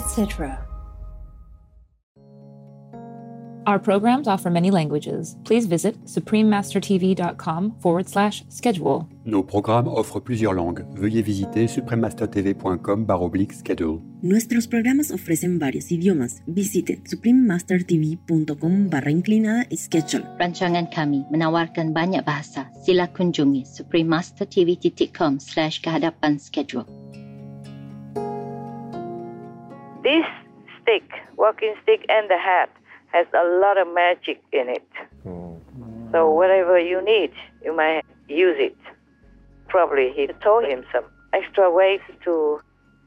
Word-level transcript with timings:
Etc. 0.00 0.56
Our 3.66 3.78
programs 3.78 4.26
offer 4.26 4.50
many 4.50 4.70
languages. 4.70 5.36
Please 5.44 5.66
visit 5.66 5.94
suprememastertv.com 6.04 7.76
forward 7.80 8.08
slash 8.08 8.42
schedule. 8.48 9.06
Nos 9.24 9.44
programmes 9.44 9.88
offrent 9.88 10.24
plusieurs 10.24 10.54
langues. 10.54 10.82
Veuillez 10.94 11.22
visiter 11.22 11.68
suprememastertv.com 11.68 13.06
oblique 13.08 13.52
schedule. 13.52 14.00
Nuestros 14.22 14.66
programas 14.66 15.12
ofrecen 15.12 15.58
varios 15.58 15.92
idiomas. 15.92 16.42
Visite 16.48 17.00
suprememastertv.com 17.04 18.88
barra 18.88 19.10
inclinada 19.10 19.64
schedule. 19.76 20.24
Rancangan 20.40 20.90
kami 20.90 21.24
menawarkan 21.30 21.92
banyak 21.92 22.24
bahasa. 22.24 22.66
Sila 22.82 23.06
kunjungi 23.12 23.68
suprememastertv.com 23.68 25.38
slash 25.38 25.78
kehadapan 25.78 26.40
schedule. 26.40 26.99
This 30.10 30.26
stick, 30.82 31.08
walking 31.36 31.72
stick 31.84 32.04
and 32.08 32.28
the 32.28 32.36
hat 32.36 32.68
has 33.12 33.28
a 33.32 33.44
lot 33.60 33.78
of 33.78 33.86
magic 33.94 34.42
in 34.50 34.68
it. 34.68 34.88
So 36.10 36.28
whatever 36.28 36.80
you 36.80 37.00
need, 37.00 37.30
you 37.64 37.72
might 37.76 38.02
use 38.26 38.56
it. 38.58 38.76
Probably 39.68 40.10
he 40.12 40.26
told 40.42 40.64
him 40.64 40.84
some 40.92 41.04
extra 41.32 41.70
ways 41.70 42.00
to 42.24 42.60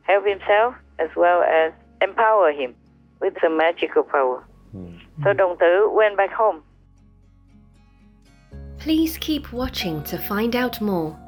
help 0.04 0.26
himself 0.26 0.76
as 0.98 1.10
well 1.18 1.44
as 1.44 1.74
empower 2.02 2.54
him 2.54 2.74
with 3.20 3.34
some 3.42 3.58
magical 3.58 4.04
power. 4.04 4.42
So 4.72 4.80
hmm. 4.80 5.38
Dong 5.38 5.58
Tử 5.58 5.94
went 5.94 6.16
back 6.16 6.32
home. 6.32 6.64
Please 8.78 9.18
keep 9.18 9.52
watching 9.52 10.02
to 10.04 10.18
find 10.18 10.56
out 10.56 10.80
more. 10.80 11.20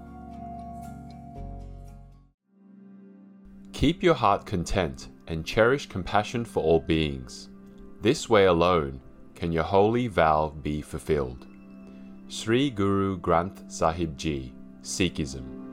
Keep 3.73 4.01
your 4.01 4.13
heart 4.13 4.45
content 4.45 5.09
and 5.27 5.45
cherish 5.45 5.87
compassion 5.87 6.45
for 6.45 6.63
all 6.63 6.79
beings. 6.79 7.49
This 8.01 8.29
way 8.29 8.45
alone 8.45 9.01
can 9.35 9.51
your 9.51 9.63
holy 9.63 10.07
vow 10.07 10.53
be 10.61 10.81
fulfilled. 10.81 11.47
Sri 12.27 12.69
Guru 12.69 13.19
Granth 13.19 13.69
Sahib 13.71 14.17
Ji, 14.17 14.53
Sikhism. 14.81 15.65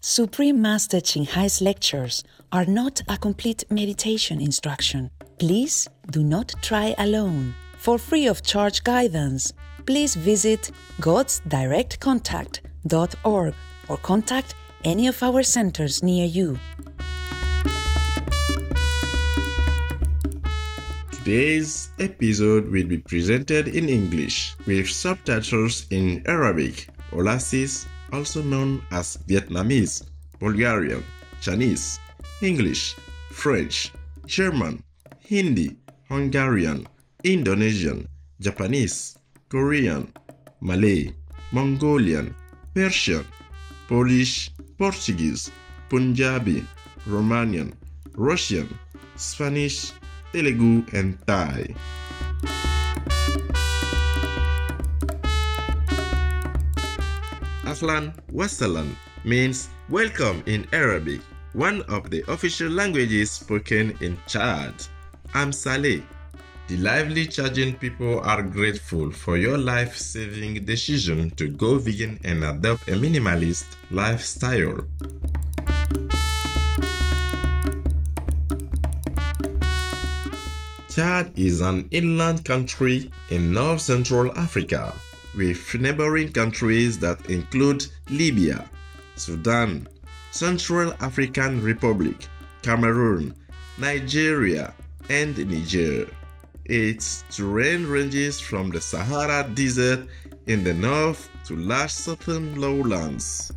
Supreme 0.00 0.60
Master 0.60 1.00
Ching 1.00 1.24
Hai's 1.24 1.60
lectures 1.60 2.22
are 2.52 2.66
not 2.66 3.00
a 3.08 3.16
complete 3.16 3.64
meditation 3.70 4.40
instruction. 4.40 5.10
Please 5.38 5.88
do 6.10 6.22
not 6.22 6.54
try 6.62 6.94
alone. 6.98 7.54
For 7.78 7.98
free 7.98 8.26
of 8.26 8.42
charge 8.42 8.84
guidance, 8.84 9.52
please 9.86 10.14
visit 10.14 10.70
godsdirectcontact.org 11.00 13.54
or 13.88 13.96
contact 13.98 14.54
any 14.84 15.06
of 15.06 15.22
our 15.22 15.42
centers 15.42 16.02
near 16.02 16.26
you. 16.26 16.58
Today's 21.10 21.88
episode 21.98 22.70
will 22.70 22.86
be 22.86 22.98
presented 22.98 23.68
in 23.68 23.88
English 23.88 24.54
with 24.66 24.90
subtitles 24.90 25.86
in 25.90 26.22
Arabic, 26.26 26.88
Aulacese, 27.12 27.86
also 28.12 28.42
known 28.42 28.82
as 28.90 29.16
Vietnamese, 29.26 30.04
Bulgarian, 30.38 31.02
Chinese, 31.40 31.98
English, 32.42 32.94
French, 33.30 33.90
German, 34.26 34.82
Hindi, 35.20 35.76
Hungarian, 36.10 36.86
Indonesian, 37.24 38.06
Japanese, 38.40 39.16
Korean, 39.48 40.12
Malay, 40.60 41.12
Mongolian, 41.52 42.34
Persian, 42.74 43.24
Polish, 43.88 44.50
Portuguese, 44.78 45.50
Punjabi, 45.88 46.64
Romanian, 47.06 47.72
Russian, 48.16 48.68
Spanish, 49.16 49.92
Telugu, 50.32 50.82
and 50.96 51.18
Thai. 51.26 51.74
Aslan 57.66 58.14
Wasalan 58.32 58.96
means 59.24 59.68
welcome 59.88 60.42
in 60.46 60.66
Arabic, 60.72 61.20
one 61.52 61.82
of 61.88 62.10
the 62.10 62.24
official 62.32 62.70
languages 62.70 63.30
spoken 63.30 63.96
in 64.00 64.16
Chad. 64.26 64.74
I'm 65.34 65.52
Saleh, 65.52 66.02
the 66.66 66.76
lively 66.78 67.26
Chadian 67.26 67.78
people 67.78 68.20
are 68.20 68.42
grateful 68.42 69.10
for 69.10 69.36
your 69.36 69.58
life 69.58 69.96
saving 69.98 70.64
decision 70.64 71.30
to 71.32 71.48
go 71.48 71.76
vegan 71.78 72.18
and 72.24 72.42
adopt 72.42 72.88
a 72.88 72.92
minimalist 72.92 73.66
lifestyle. 73.90 74.80
Chad 80.88 81.32
is 81.36 81.60
an 81.60 81.86
inland 81.90 82.44
country 82.44 83.10
in 83.28 83.52
north 83.52 83.80
central 83.82 84.32
Africa 84.38 84.94
with 85.36 85.74
neighboring 85.74 86.32
countries 86.32 86.98
that 87.00 87.18
include 87.28 87.84
Libya, 88.08 88.64
Sudan, 89.16 89.86
Central 90.30 90.94
African 91.00 91.60
Republic, 91.62 92.26
Cameroon, 92.62 93.34
Nigeria, 93.76 94.72
and 95.10 95.36
Niger. 95.36 96.06
Its 96.66 97.24
terrain 97.28 97.86
ranges 97.86 98.40
from 98.40 98.70
the 98.70 98.80
Sahara 98.80 99.46
Desert 99.52 100.06
in 100.46 100.64
the 100.64 100.72
north 100.72 101.28
to 101.44 101.54
large 101.56 101.90
southern 101.90 102.58
lowlands. 102.58 103.52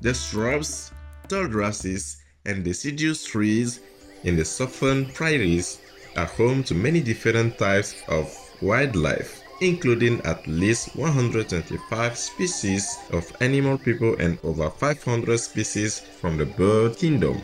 The 0.00 0.14
shrubs, 0.14 0.92
tall 1.26 1.48
grasses, 1.48 2.18
and 2.44 2.62
deciduous 2.62 3.24
trees 3.24 3.80
in 4.22 4.36
the 4.36 4.44
southern 4.44 5.06
prairies 5.06 5.80
are 6.16 6.26
home 6.26 6.62
to 6.62 6.74
many 6.76 7.00
different 7.00 7.58
types 7.58 7.96
of 8.06 8.32
wildlife 8.62 9.42
including 9.60 10.20
at 10.22 10.46
least 10.46 10.96
125 10.96 12.16
species 12.16 12.98
of 13.10 13.30
animal 13.40 13.78
people 13.78 14.14
and 14.18 14.38
over 14.42 14.70
500 14.70 15.38
species 15.38 15.98
from 16.00 16.36
the 16.36 16.46
bird 16.46 16.96
kingdom. 16.96 17.42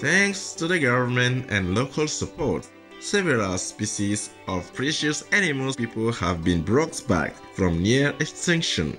Thanks 0.00 0.54
to 0.54 0.66
the 0.66 0.78
government 0.78 1.50
and 1.50 1.74
local 1.74 2.08
support, 2.08 2.66
several 3.00 3.58
species 3.58 4.30
of 4.48 4.72
precious 4.72 5.24
animals 5.30 5.76
people 5.76 6.10
have 6.12 6.42
been 6.42 6.62
brought 6.62 7.06
back 7.06 7.34
from 7.54 7.82
near 7.82 8.14
extinction. 8.18 8.96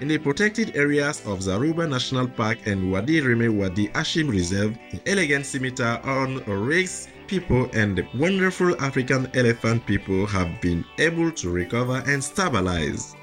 In 0.00 0.08
the 0.08 0.16
protected 0.16 0.76
areas 0.76 1.20
of 1.26 1.40
Zakouma 1.40 1.86
National 1.86 2.26
Park 2.26 2.60
and 2.64 2.90
Wadi 2.90 3.20
Rime 3.20 3.58
Wadi 3.58 3.88
Ashim 3.88 4.30
Reserve, 4.30 4.78
the 4.90 5.00
elegant 5.04 5.44
scimitar-horned 5.44 6.48
oryx 6.48 7.08
people 7.26 7.68
and 7.74 7.98
the 7.98 8.08
wonderful 8.14 8.74
African 8.80 9.30
elephant 9.34 9.84
people 9.84 10.24
have 10.24 10.58
been 10.62 10.86
able 10.98 11.30
to 11.32 11.50
recover 11.50 12.02
and 12.06 12.24
stabilize. 12.24 13.14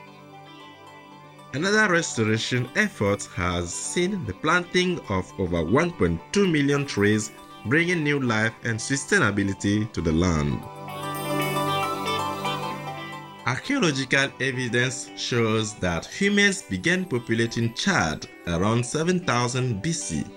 Another 1.55 1.91
restoration 1.91 2.69
effort 2.75 3.27
has 3.35 3.73
seen 3.73 4.23
the 4.27 4.33
planting 4.33 4.99
of 5.09 5.33
over 5.39 5.63
1.2 5.63 6.51
million 6.51 6.85
trees, 6.85 7.31
bringing 7.65 8.03
new 8.03 8.19
life 8.19 8.53
and 8.65 8.77
sustainability 8.77 9.91
to 9.93 10.01
the 10.01 10.11
land. 10.11 10.61
Archaeological 13.47 14.29
evidence 14.41 15.09
shows 15.15 15.73
that 15.75 16.05
humans 16.05 16.63
began 16.63 17.05
populating 17.05 17.73
Chad 17.75 18.27
around 18.45 18.85
7000 18.85 19.81
BC. 19.81 20.27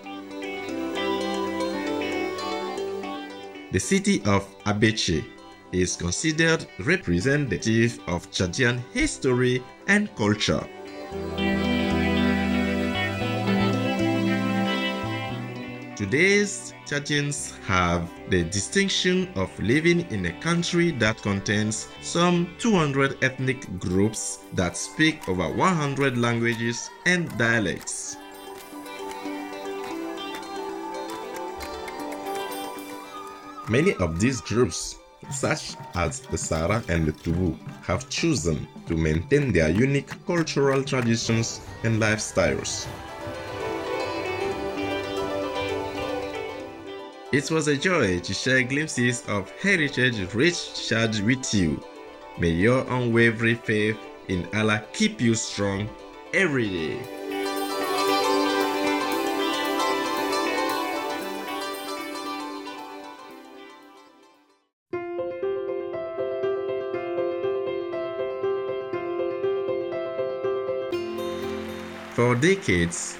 The 3.73 3.81
city 3.81 4.23
of 4.27 4.47
Abeche, 4.65 5.25
is 5.73 5.97
considered 5.97 6.69
representative 6.79 7.99
of 8.07 8.31
Chadian 8.31 8.81
history 8.93 9.61
and 9.89 10.15
culture. 10.15 10.65
Today's 15.97 16.75
Chadians 16.91 17.57
have 17.67 18.11
the 18.31 18.43
distinction 18.43 19.29
of 19.37 19.57
living 19.61 20.01
in 20.11 20.27
a 20.27 20.33
country 20.41 20.91
that 20.99 21.23
contains 21.23 21.87
some 22.03 22.53
200 22.59 23.23
ethnic 23.23 23.79
groups 23.79 24.41
that 24.55 24.77
speak 24.77 25.29
over 25.29 25.49
100 25.49 26.19
languages 26.19 26.91
and 27.07 27.31
dialects. 27.39 28.17
Many 33.69 33.95
of 34.01 34.19
these 34.19 34.41
groups, 34.41 34.97
such 35.31 35.77
as 35.95 36.23
the 36.23 36.39
Sara 36.39 36.83
and 36.89 37.07
the 37.07 37.13
Tubu, 37.13 37.57
have 37.85 38.09
chosen 38.09 38.67
to 38.89 38.97
maintain 38.97 39.53
their 39.53 39.71
unique 39.71 40.11
cultural 40.27 40.83
traditions 40.83 41.61
and 41.85 42.03
lifestyles. 42.03 42.89
It 47.33 47.49
was 47.49 47.69
a 47.69 47.77
joy 47.77 48.19
to 48.19 48.35
share 48.35 48.65
glimpses 48.65 49.23
of 49.29 49.53
heritage-rich 49.63 50.89
Chad 50.89 51.17
with 51.21 51.55
you. 51.55 51.81
May 52.41 52.51
your 52.51 52.85
unwavering 52.89 53.59
faith 53.59 53.97
in 54.27 54.49
Allah 54.53 54.83
keep 54.93 55.21
you 55.21 55.37
strong 55.37 55.89
every 56.35 56.69
day. 56.69 56.99
For 72.17 72.35
decades, 72.35 73.20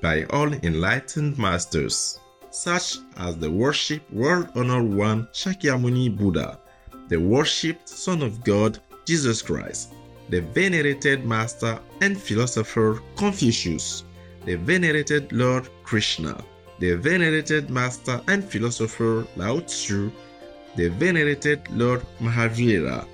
by 0.00 0.24
all 0.30 0.52
enlightened 0.52 1.38
masters, 1.38 2.20
such 2.50 2.98
as 3.16 3.36
the 3.36 3.50
worshipped 3.50 4.12
world 4.12 4.48
honored 4.54 4.92
one 4.92 5.26
Shakyamuni 5.32 6.16
Buddha, 6.16 6.58
the 7.08 7.18
worshipped 7.18 7.88
Son 7.88 8.22
of 8.22 8.42
God 8.44 8.78
Jesus 9.04 9.42
Christ, 9.42 9.94
the 10.28 10.40
venerated 10.40 11.24
master 11.24 11.78
and 12.00 12.20
philosopher 12.20 13.02
Confucius, 13.16 14.04
the 14.44 14.56
venerated 14.56 15.32
Lord 15.32 15.68
Krishna, 15.82 16.42
the 16.78 16.94
venerated 16.94 17.70
master 17.70 18.20
and 18.28 18.44
philosopher 18.44 19.26
Lao 19.36 19.60
Tzu, 19.60 20.10
the 20.76 20.88
venerated 20.90 21.60
Lord 21.70 22.02
Mahavira, 22.20 23.06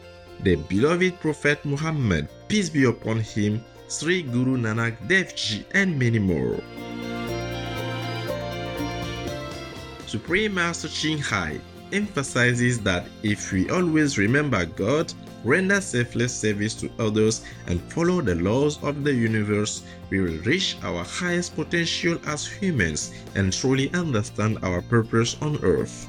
the 0.42 0.56
beloved 0.56 1.20
Prophet 1.20 1.64
Muhammad, 1.64 2.28
peace 2.48 2.68
be 2.68 2.84
upon 2.84 3.20
him, 3.20 3.62
Sri 3.88 4.22
Guru 4.22 4.56
Nanak 4.56 4.96
Dev 5.08 5.34
Ji, 5.36 5.64
and 5.72 5.98
many 5.98 6.18
more. 6.18 6.60
Supreme 10.06 10.54
Master 10.54 10.88
Ching 10.88 11.18
Hai 11.18 11.60
emphasizes 11.92 12.80
that 12.80 13.06
if 13.22 13.52
we 13.52 13.68
always 13.70 14.18
remember 14.18 14.64
God, 14.64 15.12
render 15.44 15.80
selfless 15.80 16.34
service 16.34 16.74
to 16.74 16.90
others, 16.98 17.44
and 17.66 17.80
follow 17.92 18.20
the 18.20 18.34
laws 18.36 18.82
of 18.82 19.04
the 19.04 19.12
universe, 19.12 19.82
we 20.10 20.20
will 20.20 20.38
reach 20.42 20.76
our 20.82 21.04
highest 21.04 21.54
potential 21.54 22.18
as 22.26 22.46
humans 22.46 23.12
and 23.34 23.52
truly 23.52 23.92
understand 23.92 24.58
our 24.62 24.82
purpose 24.82 25.36
on 25.42 25.58
earth. 25.62 26.08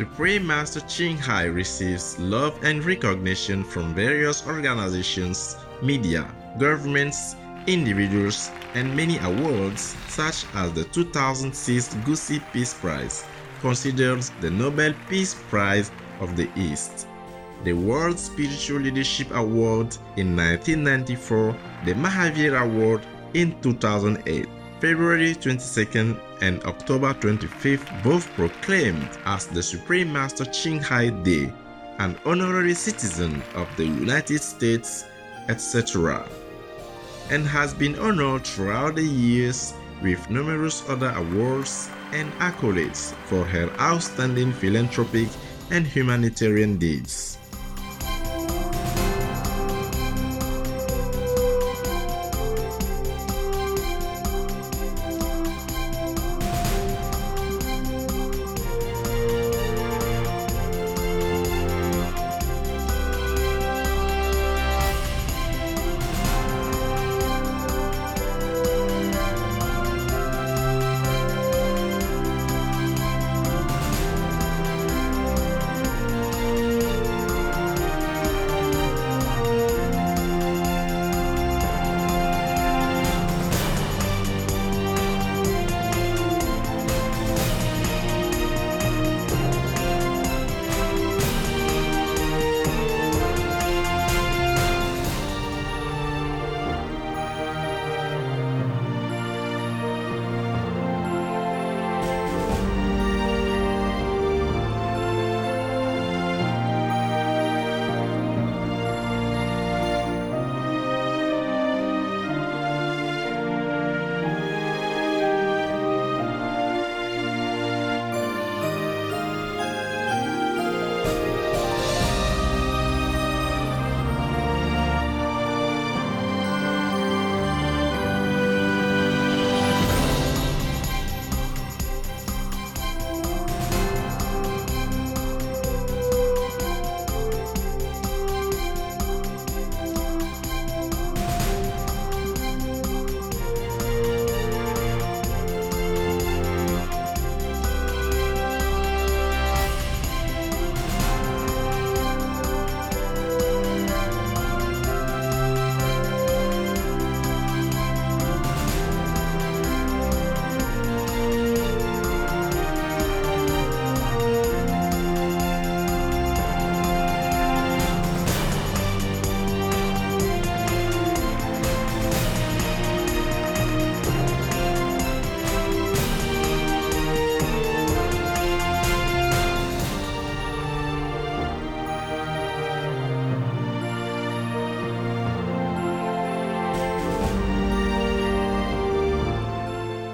Supreme 0.00 0.46
Master 0.46 0.80
Ching 0.88 1.18
Hai 1.18 1.44
receives 1.44 2.18
love 2.18 2.58
and 2.64 2.82
recognition 2.82 3.62
from 3.62 3.94
various 3.94 4.46
organizations, 4.46 5.58
media, 5.82 6.24
governments, 6.58 7.36
individuals, 7.66 8.50
and 8.72 8.96
many 8.96 9.18
awards 9.18 9.94
such 10.08 10.46
as 10.54 10.72
the 10.72 10.84
2006 10.84 11.96
Gusi 12.06 12.40
Peace 12.50 12.72
Prize, 12.72 13.26
considered 13.60 14.22
the 14.40 14.50
Nobel 14.50 14.94
Peace 15.10 15.34
Prize 15.50 15.90
of 16.20 16.34
the 16.34 16.48
East, 16.56 17.06
the 17.64 17.74
World 17.74 18.18
Spiritual 18.18 18.80
Leadership 18.80 19.28
Award 19.32 19.94
in 20.16 20.34
1994, 20.34 21.54
the 21.84 21.92
Mahavir 21.92 22.58
Award 22.58 23.02
in 23.34 23.60
2008. 23.60 24.48
February 24.80 25.34
22nd 25.34 26.18
and 26.40 26.62
October 26.64 27.12
25th 27.12 28.02
both 28.02 28.32
proclaimed 28.32 29.10
as 29.26 29.46
the 29.46 29.62
Supreme 29.62 30.10
Master 30.10 30.46
Ching 30.46 30.80
Hai 30.80 31.10
Day, 31.10 31.52
an 31.98 32.16
honorary 32.24 32.72
citizen 32.72 33.42
of 33.54 33.68
the 33.76 33.84
United 33.84 34.40
States, 34.40 35.04
etc., 35.48 36.26
and 37.28 37.46
has 37.46 37.74
been 37.74 37.98
honored 37.98 38.46
throughout 38.46 38.94
the 38.94 39.04
years 39.04 39.74
with 40.00 40.30
numerous 40.30 40.82
other 40.88 41.12
awards 41.14 41.90
and 42.12 42.32
accolades 42.38 43.12
for 43.26 43.44
her 43.44 43.68
outstanding 43.78 44.50
philanthropic 44.50 45.28
and 45.70 45.86
humanitarian 45.86 46.78
deeds. 46.78 47.36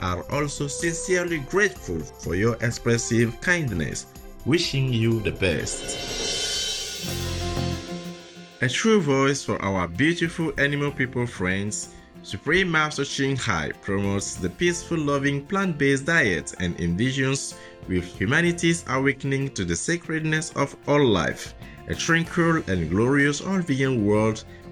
are 0.00 0.22
also 0.32 0.66
sincerely 0.66 1.38
grateful 1.38 1.98
for 2.00 2.34
your 2.34 2.56
expressive 2.60 3.40
kindness, 3.40 4.06
wishing 4.44 4.92
you 4.92 5.20
the 5.20 5.32
best. 5.32 5.96
A 8.62 8.68
true 8.68 9.00
voice 9.00 9.44
for 9.44 9.60
our 9.62 9.86
beautiful 9.86 10.52
animal 10.58 10.90
people 10.90 11.26
friends, 11.26 11.94
Supreme 12.22 12.68
Master 12.68 13.04
Ching 13.04 13.36
Hai 13.36 13.70
promotes 13.82 14.34
the 14.34 14.50
peaceful, 14.50 14.98
loving 14.98 15.46
plant 15.46 15.78
based 15.78 16.06
diet 16.06 16.54
and 16.58 16.76
envisions 16.78 17.54
with 17.86 18.04
humanity's 18.04 18.84
awakening 18.88 19.50
to 19.50 19.64
the 19.64 19.76
sacredness 19.76 20.50
of 20.56 20.76
all 20.88 21.04
life, 21.04 21.54
a 21.88 21.94
tranquil 21.94 22.62
and 22.66 22.90
glorious 22.90 23.40
all 23.40 23.60
vegan 23.60 24.04
world 24.04 24.44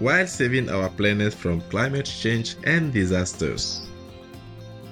while 0.00 0.26
saving 0.26 0.68
our 0.68 0.88
planet 0.90 1.32
from 1.32 1.60
climate 1.70 2.06
change 2.06 2.56
and 2.64 2.92
disasters. 2.92 3.86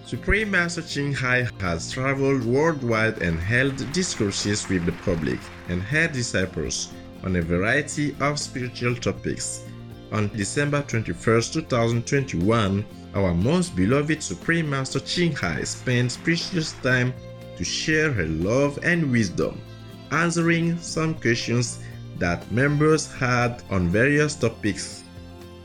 Supreme 0.04 0.50
Master 0.50 0.82
Ching 0.82 1.12
Hai 1.12 1.48
has 1.60 1.90
traveled 1.92 2.44
worldwide 2.44 3.20
and 3.20 3.38
held 3.38 3.76
discourses 3.92 4.68
with 4.68 4.86
the 4.86 4.92
public 5.04 5.40
and 5.68 5.82
her 5.82 6.08
disciples 6.08 6.88
on 7.24 7.36
a 7.36 7.42
variety 7.42 8.16
of 8.20 8.38
spiritual 8.38 8.94
topics. 8.94 9.64
On 10.12 10.28
December 10.28 10.82
21, 10.82 11.14
2021, 11.42 12.84
our 13.14 13.34
most 13.34 13.76
beloved 13.76 14.22
Supreme 14.22 14.70
Master 14.70 15.00
Ching 15.00 15.34
Hai 15.34 15.62
spent 15.64 16.18
precious 16.24 16.72
time 16.82 17.12
to 17.56 17.64
share 17.64 18.10
her 18.12 18.26
love 18.26 18.78
and 18.82 19.10
wisdom, 19.10 19.60
answering 20.10 20.78
some 20.78 21.14
questions 21.14 21.80
that 22.18 22.50
members 22.50 23.12
had 23.12 23.62
on 23.70 23.88
various 23.88 24.34
topics. 24.34 24.97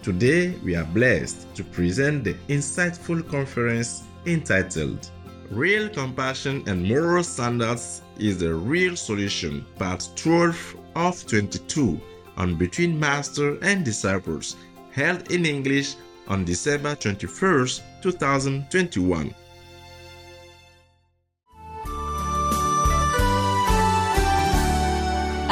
Today, 0.03 0.53
we 0.65 0.75
are 0.75 0.83
blessed 0.83 1.55
to 1.55 1.63
present 1.63 2.25
the 2.25 2.33
insightful 2.49 3.25
conference 3.29 4.03
entitled 4.25 5.09
Real 5.49 5.87
Compassion 5.87 6.61
and 6.67 6.83
Moral 6.83 7.23
Standards 7.23 8.01
is 8.17 8.37
the 8.37 8.53
Real 8.53 8.97
Solution, 8.97 9.65
Part 9.79 10.09
12 10.17 10.75
of 10.97 11.25
22 11.25 12.01
on 12.35 12.55
Between 12.57 12.99
Master 12.99 13.57
and 13.61 13.85
Disciples, 13.85 14.57
held 14.91 15.31
in 15.31 15.45
English 15.45 15.95
on 16.27 16.43
December 16.43 16.95
21st, 16.95 17.81
2021. 18.01 19.33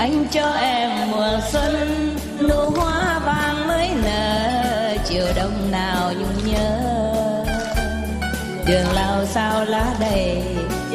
anh 0.02 0.28
cho 0.32 0.52
em 0.62 1.12
mùa 1.12 1.40
xuân 1.52 2.16
nụ 2.42 2.70
hoa 2.70 3.20
vàng 3.26 3.68
mới 3.68 3.90
nở 4.04 4.41
chiều 5.14 5.26
đông 5.36 5.72
nào 5.72 6.12
nhung 6.20 6.52
nhớ 6.52 6.80
đường 8.68 8.96
lao 8.96 9.26
sao 9.26 9.66
lá 9.70 9.96
đầy 10.00 10.44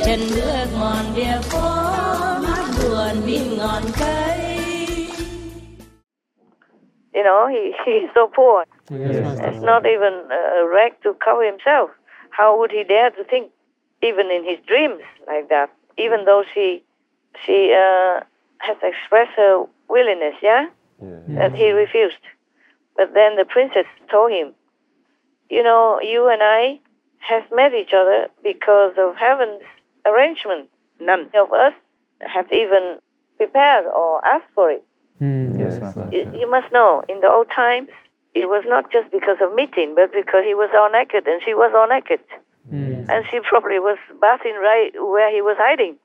chân 0.04 0.20
bước 0.36 0.66
ngọn 0.78 1.04
địa 1.16 1.38
phố 1.42 1.68
mắt 2.48 2.64
buồn 2.82 3.22
vì 3.26 3.38
ngọn 3.58 3.82
cây 4.00 4.36
You 7.14 7.22
know, 7.22 7.46
he, 7.46 7.72
he's 7.86 8.10
so 8.14 8.26
poor. 8.36 8.64
It's 8.90 9.62
not 9.62 9.86
even 9.86 10.12
a 10.30 10.66
rag 10.66 10.92
to 11.04 11.14
cover 11.14 11.44
himself. 11.50 11.88
How 12.30 12.58
would 12.58 12.70
he 12.70 12.84
dare 12.84 13.10
to 13.10 13.24
think, 13.24 13.50
even 14.02 14.30
in 14.30 14.44
his 14.44 14.58
dreams, 14.66 15.02
like 15.26 15.48
that? 15.48 15.70
Even 15.96 16.26
though 16.26 16.44
she, 16.54 16.82
she 17.46 17.72
uh, 17.72 18.20
has 18.58 18.76
expressed 18.82 19.32
her 19.36 19.64
willingness, 19.88 20.34
yeah? 20.42 20.66
That 21.38 21.54
he 21.54 21.70
refused. 21.70 22.20
But 22.96 23.14
then 23.14 23.36
the 23.36 23.44
princess 23.44 23.86
told 24.10 24.32
him, 24.32 24.54
You 25.50 25.62
know, 25.62 26.00
you 26.02 26.28
and 26.28 26.42
I 26.42 26.80
have 27.18 27.44
met 27.52 27.74
each 27.74 27.92
other 27.94 28.28
because 28.42 28.94
of 28.98 29.16
heaven's 29.16 29.62
arrangement. 30.04 30.68
None 31.00 31.28
of 31.34 31.52
us 31.52 31.74
have 32.20 32.50
even 32.52 32.98
prepared 33.36 33.86
or 33.86 34.24
asked 34.24 34.50
for 34.54 34.70
it. 34.70 34.84
Hmm. 35.18 35.58
yes, 35.58 35.80
You, 36.12 36.30
you 36.38 36.50
must 36.50 36.72
know, 36.72 37.02
in 37.08 37.20
the 37.20 37.30
old 37.30 37.48
times, 37.54 37.88
it 38.34 38.48
was 38.48 38.64
not 38.66 38.92
just 38.92 39.10
because 39.10 39.38
of 39.40 39.54
meeting, 39.54 39.94
but 39.94 40.12
because 40.12 40.44
he 40.44 40.54
was 40.54 40.70
all 40.76 40.90
naked 40.90 41.26
and 41.26 41.40
she 41.44 41.54
was 41.54 41.72
all 41.74 41.88
naked. 41.88 42.20
Hmm. 42.68 43.04
And 43.08 43.24
she 43.30 43.40
probably 43.40 43.78
was 43.78 43.98
bathing 44.20 44.56
right 44.60 44.92
where 44.94 45.32
he 45.32 45.40
was 45.40 45.56
hiding. 45.58 45.96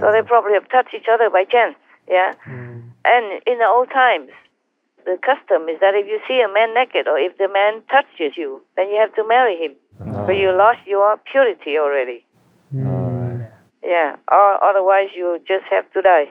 So 0.00 0.10
they 0.12 0.22
probably 0.22 0.54
have 0.54 0.68
touched 0.70 0.94
each 0.94 1.06
other 1.10 1.30
by 1.30 1.44
chance. 1.44 1.76
Yeah. 2.08 2.34
Hmm. 2.44 2.80
And 3.04 3.42
in 3.46 3.58
the 3.58 3.66
old 3.66 3.90
times, 3.90 4.30
the 5.08 5.16
custom 5.24 5.68
is 5.72 5.80
that 5.80 5.96
if 5.96 6.06
you 6.06 6.20
see 6.28 6.44
a 6.44 6.52
man 6.52 6.74
naked 6.74 7.08
or 7.08 7.18
if 7.18 7.32
the 7.38 7.48
man 7.48 7.80
touches 7.88 8.36
you, 8.36 8.60
then 8.76 8.90
you 8.92 9.00
have 9.00 9.14
to 9.16 9.24
marry 9.26 9.56
him. 9.56 9.72
Ah. 10.04 10.26
But 10.26 10.36
you 10.36 10.52
lost 10.52 10.84
your 10.84 11.16
purity 11.24 11.80
already. 11.80 12.26
Ah. 12.76 13.48
Yeah. 13.82 14.20
Or 14.28 14.62
otherwise 14.62 15.08
you 15.16 15.40
just 15.48 15.64
have 15.72 15.90
to 15.96 16.02
die. 16.02 16.28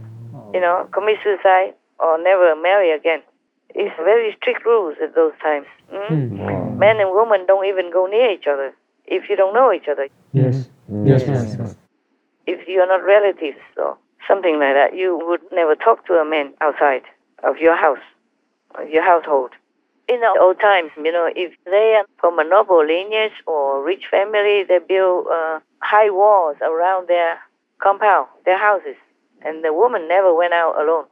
Ah. 0.00 0.48
You 0.54 0.60
know, 0.64 0.88
commit 0.96 1.20
suicide 1.22 1.76
or 2.00 2.16
never 2.16 2.56
marry 2.56 2.90
again. 2.90 3.20
It's 3.74 3.94
very 4.00 4.34
strict 4.40 4.64
rules 4.64 4.96
at 5.04 5.14
those 5.14 5.36
times. 5.42 5.68
Mm? 5.92 6.78
Men 6.80 6.98
and 6.98 7.12
women 7.12 7.44
don't 7.46 7.66
even 7.66 7.92
go 7.92 8.06
near 8.06 8.32
each 8.32 8.48
other 8.48 8.72
if 9.06 9.28
you 9.28 9.36
don't 9.36 9.52
know 9.52 9.72
each 9.72 9.88
other. 9.92 10.08
Yes. 10.32 10.70
Mm-hmm. 10.90 11.06
Yes, 11.06 11.26
ma'am. 11.28 11.76
If 12.46 12.66
you're 12.66 12.88
not 12.88 13.04
relatives 13.04 13.62
or 13.76 13.96
something 14.26 14.58
like 14.58 14.74
that, 14.74 14.96
you 14.96 15.20
would 15.28 15.42
never 15.52 15.76
talk 15.76 16.06
to 16.06 16.14
a 16.14 16.24
man 16.24 16.54
outside 16.60 17.04
of 17.42 17.58
your 17.58 17.76
house, 17.76 18.04
of 18.78 18.88
your 18.88 19.04
household. 19.04 19.50
In 20.08 20.20
the 20.20 20.38
old 20.40 20.58
times, 20.60 20.90
you 20.96 21.12
know, 21.12 21.30
if 21.34 21.52
they 21.64 21.94
are 21.98 22.04
from 22.18 22.38
a 22.38 22.44
noble 22.44 22.84
lineage 22.84 23.32
or 23.46 23.84
rich 23.84 24.04
family, 24.10 24.64
they 24.64 24.78
build 24.78 25.26
uh, 25.28 25.60
high 25.80 26.10
walls 26.10 26.56
around 26.62 27.08
their 27.08 27.38
compound, 27.78 28.26
their 28.44 28.58
houses, 28.58 28.96
and 29.44 29.64
the 29.64 29.72
woman 29.72 30.08
never 30.08 30.34
went 30.34 30.52
out 30.52 30.74
alone. 30.80 31.06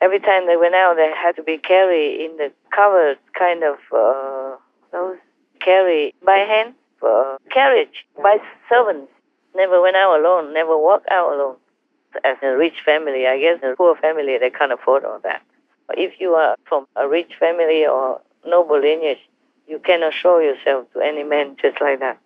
Every 0.00 0.18
time 0.18 0.46
they 0.46 0.56
went 0.56 0.74
out, 0.74 0.96
they 0.96 1.12
had 1.14 1.36
to 1.36 1.42
be 1.42 1.58
carried 1.58 2.24
in 2.24 2.36
the 2.36 2.50
covered 2.74 3.18
kind 3.38 3.62
of 3.62 3.76
uh, 3.94 4.56
those 4.92 5.16
carry 5.60 6.14
by 6.24 6.38
hand 6.38 6.74
uh, 7.02 7.36
carriage 7.52 8.04
by 8.22 8.38
servants. 8.68 9.12
Never 9.54 9.80
went 9.80 9.96
out 9.96 10.18
alone. 10.20 10.54
Never 10.54 10.76
walked 10.76 11.08
out 11.10 11.32
alone. 11.32 11.56
As 12.24 12.36
a 12.42 12.56
rich 12.56 12.82
family, 12.84 13.26
I 13.26 13.38
guess 13.38 13.58
a 13.62 13.76
poor 13.76 13.94
family 13.96 14.36
they 14.38 14.50
can't 14.50 14.72
afford 14.72 15.04
all 15.04 15.20
that. 15.22 15.42
But 15.86 15.98
if 15.98 16.20
you 16.20 16.34
are 16.34 16.56
from 16.68 16.86
a 16.96 17.08
rich 17.08 17.32
family 17.38 17.86
or 17.86 18.20
noble 18.46 18.80
lineage, 18.80 19.18
you 19.66 19.78
cannot 19.78 20.12
show 20.12 20.38
yourself 20.38 20.86
to 20.92 21.00
any 21.00 21.22
man 21.22 21.56
just 21.60 21.80
like 21.80 22.00
that. 22.00 22.18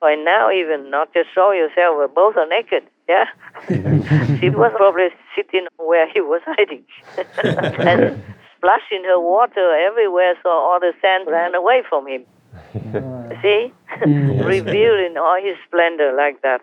And 0.00 0.24
now 0.24 0.50
even 0.50 0.90
not 0.90 1.14
just 1.14 1.32
show 1.34 1.52
yourself, 1.52 1.96
but 1.98 2.14
both 2.14 2.36
are 2.36 2.46
naked. 2.46 2.82
Yeah? 3.08 3.26
she 3.68 4.50
was 4.50 4.72
probably 4.76 5.08
sitting 5.36 5.66
where 5.76 6.08
he 6.12 6.20
was 6.20 6.40
hiding 6.44 6.84
and 7.44 8.22
splashing 8.56 9.04
her 9.04 9.20
water 9.20 9.74
everywhere 9.86 10.34
so 10.42 10.48
all 10.48 10.80
the 10.80 10.92
sand 11.00 11.28
ran 11.28 11.54
away 11.54 11.82
from 11.88 12.06
him. 12.06 12.24
See? 13.42 13.72
Revealing 14.06 15.16
all 15.16 15.40
his 15.42 15.56
splendor 15.66 16.12
like 16.16 16.42
that. 16.42 16.62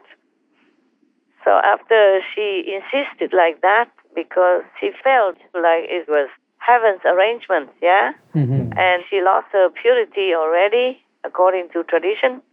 So 1.50 1.58
after 1.66 2.22
she 2.36 2.78
insisted 2.78 3.34
like 3.34 3.62
that, 3.62 3.90
because 4.14 4.62
she 4.80 4.92
felt 5.04 5.36
like 5.56 5.90
it 5.90 6.08
was 6.08 6.30
heaven's 6.60 7.02
arrangement, 7.04 7.72
yeah? 7.82 8.14
Mm-hmm. 8.36 8.78
And 8.78 9.04
she 9.10 9.22
lost 9.22 9.48
her 9.54 9.70
purity 9.72 10.36
already, 10.36 11.02
according 11.24 11.70
to 11.74 11.84
tradition. 11.86 12.44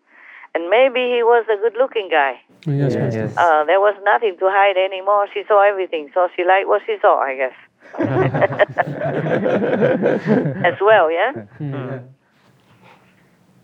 And 0.55 0.71
maybe 0.71 1.01
he 1.13 1.23
was 1.23 1.45
a 1.53 1.57
good 1.61 1.77
looking 1.77 2.09
guy. 2.11 2.41
Oh, 2.67 2.73
yes, 2.73 2.95
Master. 2.95 3.31
Uh, 3.37 3.65
there 3.65 3.81
was 3.81 3.95
nothing 4.03 4.39
to 4.39 4.49
hide 4.49 4.79
anymore. 4.79 5.27
She 5.35 5.45
saw 5.47 5.61
everything. 5.61 6.11
So 6.15 6.31
she 6.35 6.45
liked 6.45 6.67
what 6.67 6.81
she 6.87 6.97
saw, 7.03 7.21
I 7.21 7.37
guess. 7.37 7.53
As 10.65 10.81
well, 10.81 11.11
yeah? 11.13 11.33
Hmm. 11.61 11.75
Hmm. 11.75 11.99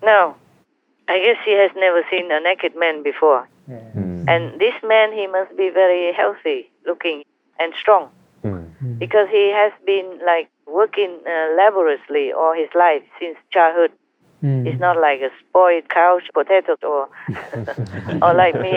No. 0.03 0.37
I 1.09 1.19
guess 1.25 1.39
she 1.47 1.53
has 1.53 1.71
never 1.75 2.03
seen 2.11 2.31
a 2.31 2.39
naked 2.39 2.77
man 2.77 3.03
before. 3.03 3.49
Mm. 4.23 4.29
And 4.29 4.61
this 4.61 4.75
man, 4.83 5.13
he 5.13 5.27
must 5.27 5.57
be 5.57 5.71
very 5.71 6.13
healthy 6.13 6.71
looking 6.87 7.23
and 7.59 7.73
strong 7.81 8.11
mm. 8.45 8.71
Mm. 8.83 8.99
because 8.99 9.29
he 9.31 9.51
has 9.51 9.73
been 9.85 10.19
like 10.25 10.49
working 10.67 11.19
uh, 11.27 11.57
laboriously 11.57 12.33
all 12.33 12.55
his 12.55 12.69
life 12.75 13.03
since 13.19 13.37
childhood. 13.51 13.93
It's 14.45 14.81
not 14.81 14.97
like 15.01 15.21
a 15.21 15.31
spoiled 15.39 15.89
couch 15.89 16.25
potato 16.35 16.75
or 16.83 17.09
or 18.23 18.35
like 18.35 18.61
me, 18.61 18.75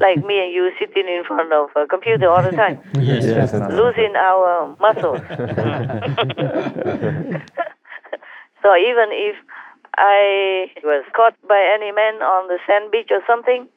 like 0.00 0.18
me 0.26 0.40
and 0.42 0.52
you 0.52 0.72
sitting 0.80 1.06
in 1.06 1.22
front 1.24 1.52
of 1.52 1.70
a 1.76 1.86
computer 1.86 2.28
all 2.28 2.42
the 2.42 2.50
time, 2.50 2.80
Yes, 2.98 3.24
yes, 3.24 3.52
Master. 3.52 3.76
losing 3.76 4.16
our 4.16 4.74
muscles. 4.80 5.20
so 8.62 8.74
even 8.74 9.08
if 9.14 9.36
I 9.96 10.72
was 10.82 11.04
caught 11.14 11.36
by 11.46 11.62
any 11.72 11.92
man 11.92 12.14
on 12.20 12.48
the 12.48 12.58
sand 12.66 12.90
beach 12.90 13.10
or 13.12 13.22
something, 13.28 13.68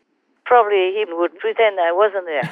probably 0.49 0.97
he 0.97 1.05
would 1.07 1.37
pretend 1.37 1.79
I 1.79 1.91
wasn't 1.93 2.25
there. 2.25 2.47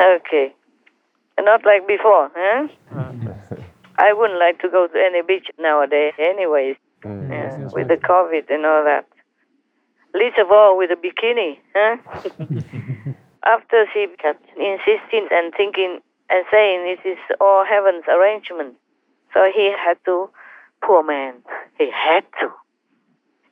okay. 0.16 0.54
Not 1.38 1.66
like 1.66 1.86
before, 1.86 2.30
huh? 2.34 2.68
I 3.98 4.12
wouldn't 4.14 4.40
like 4.40 4.58
to 4.60 4.68
go 4.70 4.86
to 4.86 4.98
any 4.98 5.20
beach 5.20 5.48
nowadays, 5.58 6.14
anyways, 6.18 6.76
mm. 7.04 7.30
yeah, 7.30 7.68
with 7.72 7.88
the 7.88 7.96
COVID 7.96 8.50
and 8.50 8.64
all 8.64 8.84
that. 8.84 9.06
Least 10.14 10.38
of 10.38 10.50
all 10.50 10.78
with 10.78 10.90
a 10.90 10.96
bikini, 10.96 11.58
huh? 11.74 11.96
After 13.44 13.84
she 13.92 14.06
kept 14.20 14.44
insisting 14.56 15.28
and 15.30 15.52
thinking 15.54 16.00
and 16.30 16.44
saying 16.50 16.96
it 16.96 17.06
is 17.06 17.18
all 17.38 17.64
heaven's 17.68 18.04
arrangement, 18.08 18.76
so 19.32 19.44
he 19.54 19.72
had 19.76 19.98
to, 20.06 20.30
poor 20.82 21.02
man, 21.02 21.34
he 21.78 21.90
had 21.90 22.24
to. 22.40 22.50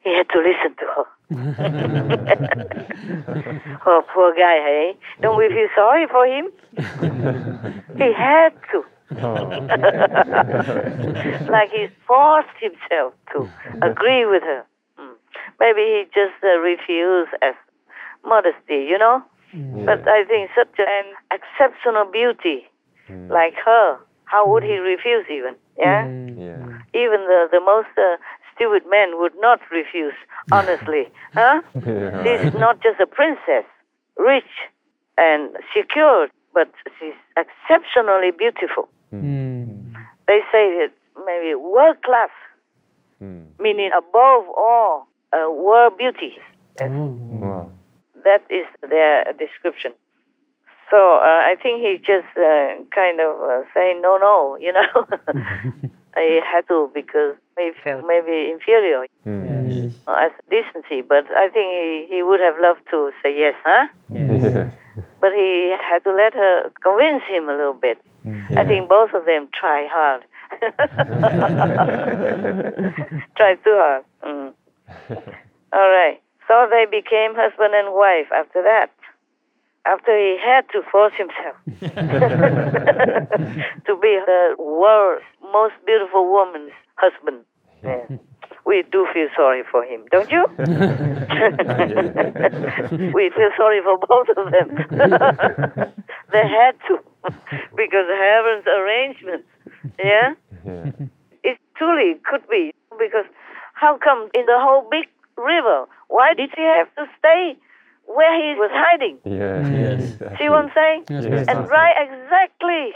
He 0.02 0.14
had 0.14 0.28
to 0.30 0.38
listen 0.38 0.74
to 0.78 0.86
her. 0.94 1.04
oh, 3.86 4.02
poor 4.12 4.34
guy, 4.34 4.58
hey? 4.60 4.94
Don't 5.22 5.38
we 5.38 5.48
feel 5.48 5.68
sorry 5.74 6.06
for 6.06 6.26
him? 6.26 6.50
he 7.96 8.12
had 8.12 8.52
to. 8.72 8.84
like 11.50 11.70
he 11.70 11.86
forced 12.06 12.48
himself 12.60 13.14
to 13.32 13.48
agree 13.82 14.26
with 14.26 14.42
her. 14.42 14.64
Mm. 14.98 15.14
Maybe 15.60 15.80
he 15.80 16.04
just 16.14 16.34
uh, 16.42 16.58
refused 16.58 17.30
as 17.40 17.54
modesty, 18.24 18.84
you 18.88 18.98
know? 18.98 19.22
But 19.84 20.08
I 20.08 20.24
think 20.24 20.50
such 20.56 20.78
an 20.78 21.14
exceptional 21.30 22.04
beauty 22.10 22.66
like 23.08 23.54
her, 23.64 23.98
how 24.24 24.48
would 24.50 24.62
he 24.62 24.76
refuse 24.78 25.26
even? 25.30 25.54
Yeah? 25.78 26.04
Mm. 26.04 26.73
Even 26.94 27.26
the, 27.26 27.48
the 27.50 27.60
most 27.60 27.88
uh, 27.98 28.16
stupid 28.54 28.82
man 28.88 29.18
would 29.20 29.32
not 29.40 29.60
refuse, 29.70 30.14
honestly. 30.52 31.08
huh? 31.34 31.60
She's 32.44 32.54
not 32.54 32.80
just 32.82 33.00
a 33.00 33.06
princess, 33.06 33.64
rich 34.16 34.44
and 35.18 35.56
secure, 35.76 36.28
but 36.52 36.70
she's 36.98 37.14
exceptionally 37.36 38.30
beautiful. 38.30 38.88
They 40.26 40.40
say 40.52 40.78
that 40.78 40.92
maybe 41.26 41.54
world 41.54 41.96
class, 42.02 42.30
meaning 43.58 43.90
above 43.96 44.44
all, 44.56 45.08
uh, 45.32 45.50
world 45.50 45.98
beauty. 45.98 46.36
That 48.24 48.42
is 48.50 48.66
their 48.88 49.24
description. 49.38 49.92
So 50.90 50.96
uh, 50.96 51.40
I 51.50 51.56
think 51.62 51.80
he 51.80 51.98
just 51.98 52.26
uh, 52.36 52.74
kind 52.94 53.20
of 53.20 53.40
uh, 53.42 53.62
saying 53.74 54.00
no, 54.00 54.16
no, 54.16 54.56
you 54.60 54.72
know. 54.72 55.06
I 56.16 56.40
had 56.44 56.66
to 56.68 56.90
because 56.94 57.36
he 57.58 57.72
felt 57.82 58.04
maybe 58.06 58.50
inferior 58.50 59.06
uh, 60.06 60.26
as 60.26 60.32
decency, 60.50 61.02
but 61.02 61.24
I 61.36 61.48
think 61.48 61.66
he, 61.72 62.06
he 62.16 62.22
would 62.22 62.40
have 62.40 62.54
loved 62.60 62.82
to 62.90 63.10
say 63.22 63.36
yes, 63.38 63.54
huh? 63.64 63.86
Yes. 64.10 64.72
But 65.20 65.32
he 65.32 65.74
had 65.80 66.04
to 66.04 66.12
let 66.12 66.34
her 66.34 66.70
convince 66.82 67.22
him 67.26 67.48
a 67.48 67.56
little 67.56 67.72
bit. 67.72 67.98
I 68.56 68.64
think 68.64 68.88
both 68.88 69.12
of 69.14 69.24
them 69.24 69.48
try 69.58 69.88
hard. 69.90 70.22
try 73.36 73.54
too 73.56 73.74
hard. 73.74 74.04
Mm. 74.22 74.52
All 75.72 75.90
right. 75.90 76.20
So 76.46 76.68
they 76.70 76.84
became 76.90 77.34
husband 77.34 77.74
and 77.74 77.94
wife 77.94 78.30
after 78.34 78.62
that. 78.62 78.90
After 79.86 80.16
he 80.16 80.38
had 80.42 80.62
to 80.72 80.80
force 80.90 81.12
himself 81.16 81.56
to 83.86 83.96
be 84.00 84.18
the 84.26 84.56
world's 84.58 85.24
most 85.52 85.74
beautiful 85.84 86.32
woman's 86.32 86.72
husband. 86.96 87.44
Yeah. 87.82 88.06
We 88.66 88.82
do 88.90 89.06
feel 89.12 89.28
sorry 89.36 89.62
for 89.70 89.84
him, 89.84 90.06
don't 90.10 90.30
you? 90.30 90.46
we 93.12 93.28
feel 93.36 93.50
sorry 93.58 93.82
for 93.82 93.98
both 93.98 94.28
of 94.34 94.50
them. 94.50 94.68
they 96.32 96.48
had 96.48 96.74
to, 96.88 96.98
because 97.76 98.06
heaven's 98.08 98.66
arrangement. 98.66 99.44
Yeah? 100.02 100.32
It 101.42 101.58
truly 101.76 102.14
could 102.24 102.48
be, 102.48 102.72
because 102.98 103.26
how 103.74 103.98
come 104.02 104.30
in 104.34 104.46
the 104.46 104.58
whole 104.58 104.88
big 104.90 105.08
river, 105.36 105.84
why 106.08 106.32
did 106.34 106.48
he 106.56 106.62
have 106.62 106.88
to 106.94 107.04
stay 107.18 107.54
where 108.06 108.34
he 108.36 108.54
was 108.58 108.70
hiding? 108.72 109.18
Yes. 109.24 110.16
See 110.38 110.48
what 110.48 110.64
I'm 110.64 110.70
saying? 110.74 111.04
Yes, 111.10 111.24
yes, 111.28 111.46
and 111.48 111.68
right 111.68 111.94
exactly 111.98 112.92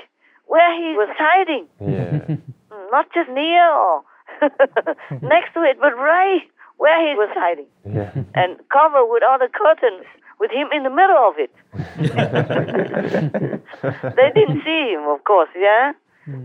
where 0.47 0.73
he 0.77 0.95
was 0.97 1.09
hiding. 1.19 1.67
Yeah. 1.81 2.37
Not 2.91 3.13
just 3.13 3.29
near 3.31 3.71
or 3.71 4.03
next 5.23 5.53
to 5.55 5.63
it, 5.63 5.79
but 5.81 5.95
right 5.97 6.43
where 6.79 7.01
he 7.07 7.15
was 7.15 7.29
hiding. 7.35 7.67
Yeah. 7.85 8.11
And 8.35 8.57
covered 8.73 9.07
with 9.11 9.23
all 9.29 9.39
the 9.39 9.49
curtains 9.53 10.07
with 10.41 10.51
him 10.51 10.69
in 10.73 10.83
the 10.85 10.91
middle 10.91 11.19
of 11.19 11.35
it. 11.37 11.51
they 14.17 14.31
didn't 14.35 14.63
see 14.65 14.91
him, 14.95 15.07
of 15.09 15.23
course, 15.25 15.51
yeah? 15.57 15.93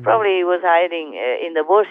Probably 0.01 0.37
he 0.37 0.43
was 0.43 0.61
hiding 0.63 1.15
uh, 1.19 1.45
in 1.45 1.53
the 1.53 1.63
bush 1.63 1.87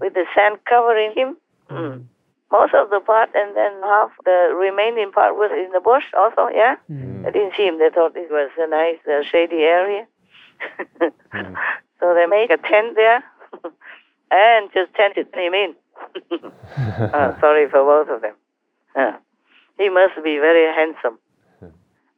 with 0.00 0.14
the 0.14 0.24
sand 0.34 0.58
covering 0.68 1.12
him. 1.16 1.36
Mm. 1.68 2.04
Most 2.50 2.72
of 2.74 2.88
the 2.90 3.00
part, 3.00 3.28
and 3.34 3.54
then 3.56 3.72
half 3.82 4.10
the 4.24 4.56
remaining 4.58 5.12
part 5.12 5.36
was 5.36 5.50
in 5.52 5.70
the 5.72 5.80
bush 5.80 6.04
also, 6.16 6.48
yeah? 6.54 6.76
They 7.24 7.30
didn't 7.32 7.52
see 7.56 7.66
him. 7.66 7.78
They 7.78 7.90
thought 7.90 8.16
it 8.16 8.30
was 8.30 8.50
a 8.58 8.66
nice 8.68 8.98
uh, 9.06 9.22
shady 9.30 9.62
area. 9.64 10.06
so 12.00 12.14
they 12.14 12.26
make 12.26 12.50
a 12.50 12.56
tent 12.56 12.96
there 12.96 13.22
and 14.30 14.70
just 14.72 14.94
tented 14.94 15.28
him 15.34 15.52
in. 15.52 15.74
uh, 17.12 17.38
sorry 17.40 17.68
for 17.68 17.84
both 17.84 18.08
of 18.08 18.22
them. 18.22 18.34
Uh, 18.96 19.12
he 19.78 19.88
must 19.90 20.14
be 20.24 20.38
very 20.38 20.72
handsome 20.74 21.18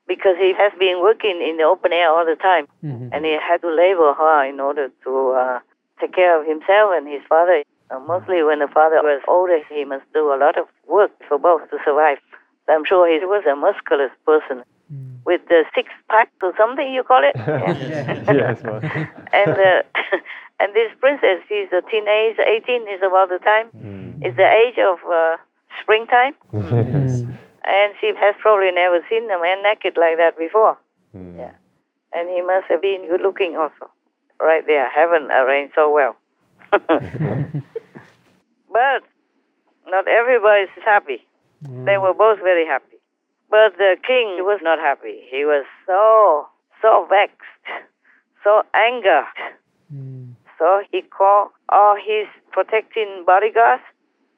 because 0.06 0.36
he 0.38 0.52
has 0.56 0.72
been 0.78 1.00
working 1.00 1.40
in 1.46 1.56
the 1.56 1.62
open 1.64 1.92
air 1.92 2.10
all 2.10 2.24
the 2.24 2.36
time 2.36 2.66
and 3.12 3.24
he 3.24 3.32
had 3.32 3.60
to 3.62 3.68
labor 3.68 4.12
hard 4.14 4.48
in 4.52 4.58
order 4.60 4.88
to 5.04 5.30
uh, 5.30 5.58
take 6.00 6.14
care 6.14 6.40
of 6.40 6.46
himself 6.46 6.92
and 6.94 7.06
his 7.08 7.22
father. 7.28 7.62
Uh, 7.90 7.98
mostly 8.00 8.42
when 8.42 8.60
the 8.60 8.68
father 8.68 9.02
was 9.02 9.20
older, 9.26 9.58
he 9.68 9.84
must 9.84 10.04
do 10.14 10.32
a 10.32 10.38
lot 10.38 10.56
of 10.56 10.66
work 10.86 11.10
for 11.28 11.38
both 11.38 11.68
to 11.70 11.78
survive. 11.84 12.18
I'm 12.68 12.84
sure 12.84 13.10
he 13.10 13.18
was 13.26 13.42
a 13.50 13.56
muscular 13.56 14.10
person 14.24 14.62
with 15.24 15.40
the 15.48 15.64
six 15.74 15.88
pack 16.08 16.30
or 16.42 16.52
something 16.56 16.92
you 16.92 17.02
call 17.02 17.22
it. 17.24 17.34
Yes, 17.36 18.62
boss. 18.62 18.84
and 19.32 19.50
uh, 19.50 19.82
and 20.60 20.74
this 20.74 20.92
princess, 21.00 21.42
she's 21.48 21.68
a 21.72 21.82
teenage, 21.90 22.38
18 22.38 22.82
is 22.88 23.02
about 23.02 23.28
the 23.28 23.38
time. 23.38 23.70
It's 24.22 24.36
the 24.36 24.46
age 24.46 24.78
of 24.78 24.98
uh, 25.10 25.36
springtime, 25.82 26.34
and 27.64 27.92
she 28.00 28.12
has 28.16 28.34
probably 28.38 28.70
never 28.70 29.00
seen 29.08 29.30
a 29.30 29.40
man 29.40 29.62
naked 29.62 29.96
like 29.96 30.16
that 30.18 30.38
before. 30.38 30.78
Yeah, 31.14 31.52
and 32.12 32.28
he 32.28 32.40
must 32.42 32.66
have 32.68 32.82
been 32.82 33.08
good 33.08 33.20
looking 33.22 33.56
also. 33.56 33.90
Right 34.40 34.64
there, 34.66 34.88
heaven 34.88 35.30
arranged 35.30 35.74
so 35.74 35.90
well. 35.90 36.16
But 38.72 39.02
Not 39.86 40.06
everybody 40.06 40.62
is 40.62 40.84
happy. 40.84 41.26
They 41.62 41.96
mm. 41.96 42.02
were 42.02 42.14
both 42.14 42.38
very 42.38 42.66
happy. 42.66 42.96
But 43.50 43.76
the 43.76 43.96
king 44.06 44.44
was 44.46 44.60
not 44.62 44.78
happy. 44.78 45.20
He 45.30 45.44
was 45.44 45.66
so, 45.86 46.46
so 46.80 47.06
vexed, 47.08 47.66
so 48.44 48.62
angered. 48.72 49.26
Mm. 49.92 50.34
So 50.58 50.82
he 50.92 51.02
called 51.02 51.50
all 51.68 51.96
his 51.96 52.28
protecting 52.52 53.24
bodyguards 53.26 53.82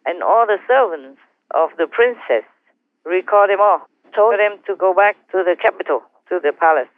and 0.07 0.23
all 0.23 0.47
the 0.47 0.59
servants 0.67 1.21
of 1.53 1.71
the 1.77 1.87
princess, 1.87 2.49
recalled 3.05 3.51
them 3.51 3.61
all, 3.61 3.87
told 4.15 4.39
them 4.39 4.59
to 4.67 4.75
go 4.77 4.95
back 4.95 5.17
to 5.33 5.45
the 5.45 5.57
capital, 5.61 6.03
to 6.29 6.41
the 6.43 6.53
palace. 6.53 6.89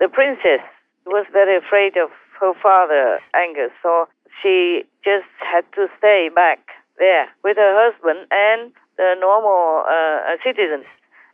The 0.00 0.08
princess 0.08 0.64
was 1.06 1.26
very 1.32 1.58
afraid 1.58 1.96
of 1.96 2.10
her 2.40 2.54
father 2.62 3.20
anger, 3.34 3.68
so 3.82 4.08
she 4.42 4.84
just 5.04 5.30
had 5.40 5.64
to 5.74 5.88
stay 5.98 6.30
back 6.34 6.60
there 6.98 7.28
with 7.42 7.56
her 7.56 7.74
husband 7.76 8.26
and 8.30 8.72
the 8.96 9.14
normal 9.20 9.84
uh, 9.86 10.36
citizens. 10.44 10.86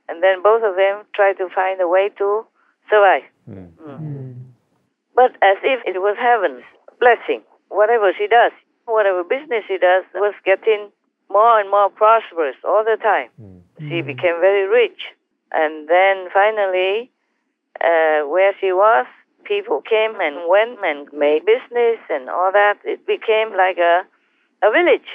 And 0.09 0.23
then 0.23 0.43
both 0.43 0.63
of 0.65 0.77
them 0.77 1.05
tried 1.15 1.39
to 1.39 1.49
find 1.55 1.81
a 1.81 1.89
way 1.89 2.11
to 2.19 2.45
survive. 2.89 3.23
Mm. 3.49 4.35
But 5.15 5.33
as 5.43 5.59
if 5.63 5.81
it 5.87 6.01
was 6.01 6.17
heaven's 6.19 6.65
blessing, 6.99 7.43
whatever 7.69 8.13
she 8.17 8.27
does, 8.27 8.53
whatever 8.87 9.23
business 9.23 9.65
she 9.69 9.79
does, 9.79 10.05
was 10.15 10.35
getting 10.45 10.91
more 11.29 11.61
and 11.61 11.71
more 11.71 11.91
prosperous 11.91 12.57
all 12.65 12.83
the 12.85 12.97
time. 13.01 13.31
She 13.79 14.03
became 14.03 14.41
very 14.41 14.69
rich. 14.69 15.01
And 15.53 15.89
then 15.89 16.29
finally, 16.33 17.11
uh, 17.81 18.27
where 18.29 18.53
she 18.61 18.73
was, 18.73 19.07
people 19.45 19.83
came 19.83 20.21
and 20.21 20.49
went 20.49 20.79
and 20.83 21.09
made 21.13 21.45
business 21.45 21.99
and 22.09 22.29
all 22.29 22.51
that. 22.53 22.79
It 22.85 23.07
became 23.07 23.51
like 23.57 23.79
a, 23.79 24.03
a 24.63 24.71
village. 24.71 25.11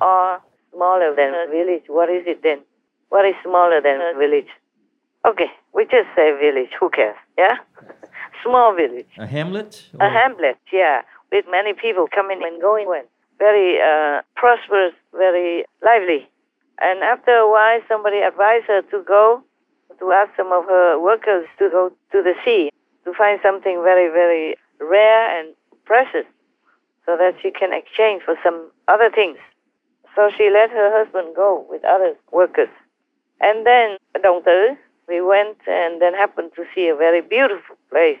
Or 0.00 0.40
smaller 0.74 1.14
than 1.14 1.34
a 1.34 1.46
village. 1.50 1.84
What 1.88 2.08
is 2.10 2.24
it 2.26 2.42
then? 2.42 2.60
What 3.08 3.26
is 3.26 3.34
smaller 3.42 3.80
than 3.80 4.00
a 4.00 4.18
village? 4.18 4.48
Okay, 5.26 5.50
we 5.72 5.84
just 5.84 6.08
say 6.16 6.32
village. 6.32 6.70
Who 6.80 6.90
cares? 6.90 7.16
Yeah? 7.38 7.56
Small 8.42 8.74
village. 8.74 9.06
A 9.18 9.26
hamlet? 9.26 9.84
A 10.00 10.08
hamlet, 10.10 10.58
yeah, 10.72 11.02
with 11.30 11.44
many 11.50 11.74
people 11.74 12.08
coming 12.12 12.40
and 12.42 12.60
going. 12.60 12.88
Very 13.38 13.78
uh, 13.80 14.22
prosperous, 14.34 14.94
very 15.12 15.64
lively. 15.84 16.28
And 16.80 17.02
after 17.04 17.30
a 17.32 17.48
while, 17.48 17.80
somebody 17.86 18.18
advised 18.18 18.66
her 18.66 18.82
to 18.90 19.02
go 19.06 19.44
to 19.98 20.12
ask 20.12 20.30
some 20.36 20.52
of 20.52 20.64
her 20.64 20.98
workers 21.00 21.46
to 21.58 21.68
go 21.70 21.90
to 22.12 22.22
the 22.22 22.34
sea 22.44 22.70
to 23.04 23.12
find 23.14 23.40
something 23.42 23.82
very, 23.82 24.08
very 24.10 24.56
rare 24.80 25.38
and 25.38 25.54
precious 25.84 26.26
so 27.06 27.16
that 27.16 27.34
she 27.42 27.50
can 27.50 27.72
exchange 27.72 28.22
for 28.22 28.36
some 28.42 28.70
other 28.88 29.10
things. 29.10 29.38
So 30.14 30.30
she 30.36 30.50
let 30.50 30.70
her 30.70 30.90
husband 30.92 31.34
go 31.34 31.66
with 31.68 31.84
other 31.84 32.14
workers. 32.30 32.68
And 33.40 33.66
then 33.66 33.96
Dong 34.22 34.42
Tử, 34.44 34.76
we 35.08 35.20
went 35.20 35.58
and 35.66 36.00
then 36.00 36.14
happened 36.14 36.52
to 36.56 36.64
see 36.74 36.88
a 36.88 36.94
very 36.94 37.20
beautiful 37.20 37.76
place. 37.90 38.20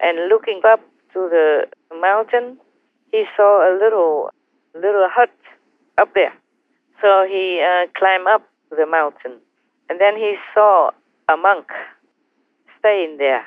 And 0.00 0.28
looking 0.28 0.60
up 0.64 0.80
to 1.12 1.28
the 1.30 1.66
mountain, 2.00 2.58
he 3.12 3.24
saw 3.36 3.62
a 3.68 3.72
little 3.78 4.30
little 4.74 5.08
hut 5.10 5.30
up 5.98 6.14
there. 6.14 6.32
So 7.00 7.26
he 7.28 7.60
uh, 7.60 7.86
climbed 7.96 8.26
up 8.26 8.48
the 8.70 8.86
mountain, 8.86 9.38
and 9.88 10.00
then 10.00 10.16
he 10.16 10.36
saw 10.54 10.90
a 11.28 11.36
monk 11.36 11.66
staying 12.78 13.18
there. 13.18 13.44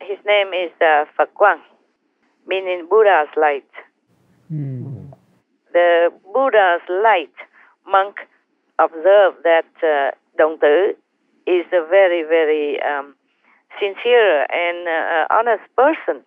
His 0.00 0.18
name 0.26 0.48
is 0.48 0.70
uh, 0.80 1.04
Quang, 1.34 1.60
meaning 2.46 2.86
Buddha's 2.88 3.28
light. 3.36 3.68
The 5.72 6.10
Buddha's 6.32 6.82
light 6.88 7.34
monk 7.86 8.16
observed 8.78 9.38
that 9.44 9.66
uh, 9.82 10.12
Dong 10.38 10.58
Tử 10.58 10.94
is 11.46 11.66
a 11.72 11.86
very, 11.88 12.22
very 12.22 12.80
um, 12.82 13.14
sincere 13.80 14.46
and 14.50 14.88
uh, 14.88 15.26
honest 15.30 15.64
person, 15.76 16.22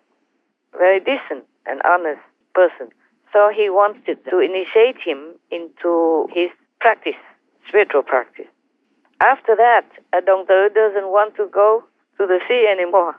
very 0.77 0.99
decent 0.99 1.45
and 1.65 1.81
honest 1.85 2.21
person. 2.53 2.89
So 3.33 3.49
he 3.55 3.69
wanted 3.69 4.19
to 4.29 4.39
initiate 4.39 4.97
him 4.97 5.35
into 5.49 6.27
his 6.33 6.49
practice, 6.79 7.21
spiritual 7.67 8.03
practice. 8.03 8.47
After 9.21 9.55
that, 9.55 9.85
a 10.13 10.21
Tử 10.21 10.73
doesn't 10.73 11.07
want 11.07 11.35
to 11.35 11.45
go 11.47 11.83
to 12.17 12.25
the 12.25 12.39
sea 12.47 12.67
anymore. 12.67 13.15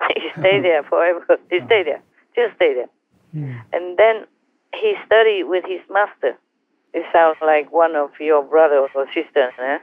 he 0.14 0.30
stayed 0.38 0.64
there 0.64 0.82
forever. 0.84 1.24
He 1.50 1.58
stayed 1.66 1.86
there, 1.86 2.02
just 2.34 2.54
stay 2.56 2.74
there. 2.74 2.90
And 3.72 3.98
then 3.98 4.26
he 4.74 4.94
studied 5.04 5.44
with 5.44 5.64
his 5.66 5.80
master. 5.90 6.38
It 6.94 7.04
sounds 7.12 7.36
like 7.42 7.70
one 7.70 7.94
of 7.94 8.10
your 8.18 8.42
brothers 8.42 8.90
or 8.94 9.06
sisters. 9.12 9.52
Eh? 9.58 9.78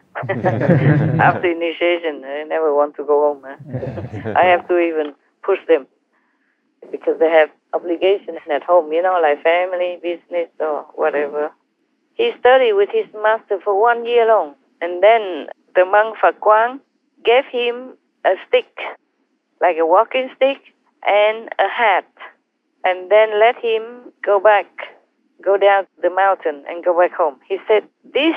After 1.19 1.51
initiation, 1.51 2.21
they 2.21 2.43
never 2.47 2.73
want 2.73 2.95
to 2.95 3.03
go 3.03 3.17
home. 3.27 3.45
Eh? 3.45 4.33
I 4.35 4.45
have 4.45 4.67
to 4.67 4.79
even 4.79 5.13
push 5.43 5.59
them 5.67 5.85
because 6.91 7.19
they 7.19 7.29
have 7.29 7.49
obligations 7.73 8.39
at 8.51 8.63
home, 8.63 8.91
you 8.91 9.01
know, 9.01 9.19
like 9.21 9.43
family, 9.43 9.99
business, 10.01 10.49
or 10.59 10.85
whatever. 10.95 11.51
He 12.15 12.31
studied 12.39 12.73
with 12.73 12.89
his 12.91 13.05
master 13.21 13.59
for 13.63 13.79
one 13.79 14.05
year 14.05 14.27
long, 14.27 14.55
and 14.83 15.01
then 15.01 15.47
the 15.75 15.85
monk 15.85 16.17
Quang 16.41 16.81
gave 17.23 17.45
him 17.45 17.93
a 18.25 18.35
stick, 18.45 18.77
like 19.61 19.77
a 19.79 19.85
walking 19.85 20.29
stick, 20.35 20.59
and 21.07 21.47
a 21.57 21.69
hat, 21.69 22.11
and 22.83 23.09
then 23.09 23.39
let 23.39 23.55
him 23.55 24.11
go 24.21 24.41
back, 24.41 24.67
go 25.41 25.55
down 25.55 25.87
the 26.01 26.09
mountain, 26.09 26.65
and 26.67 26.83
go 26.83 26.97
back 26.99 27.13
home. 27.13 27.37
He 27.47 27.59
said, 27.65 27.87
This 28.13 28.35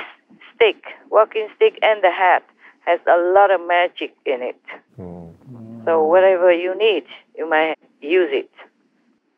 stick, 0.55 0.85
walking 1.11 1.49
stick, 1.57 1.81
and 1.83 2.03
the 2.05 2.13
hat 2.13 2.45
has 2.87 3.01
a 3.09 3.19
lot 3.35 3.51
of 3.51 3.61
magic 3.67 4.15
in 4.25 4.41
it. 4.41 4.63
Oh. 5.01 5.35
So 5.85 6.05
whatever 6.05 6.53
you 6.53 6.79
need, 6.79 7.07
you 7.37 7.51
might 7.51 7.77
use 8.01 8.31
it. 8.31 8.51